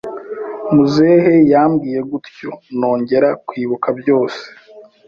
Muzehe 0.73 1.33
yambwiye 1.51 1.99
gutyo 2.11 2.49
nongera 2.79 3.29
kwibuka 3.47 3.87
byose, 3.99 4.41